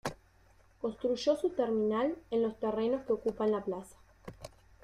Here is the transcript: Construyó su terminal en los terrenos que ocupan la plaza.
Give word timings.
Construyó 0.79 1.35
su 1.37 1.51
terminal 1.51 2.15
en 2.31 2.41
los 2.41 2.59
terrenos 2.59 3.05
que 3.05 3.13
ocupan 3.13 3.51
la 3.51 3.63
plaza. 3.63 3.97